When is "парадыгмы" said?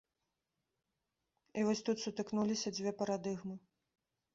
3.05-3.55